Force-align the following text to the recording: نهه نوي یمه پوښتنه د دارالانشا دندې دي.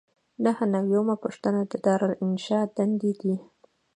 نهه 0.43 0.63
نوي 0.73 0.95
یمه 0.99 1.15
پوښتنه 1.23 1.59
د 1.71 1.73
دارالانشا 1.85 2.59
دندې 2.77 3.11
دي. 3.21 3.35